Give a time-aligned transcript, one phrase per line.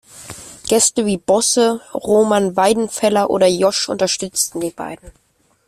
[0.67, 5.11] Gäste wie Bosse, Roman Weidenfeller oder Josh unterstützten die beiden.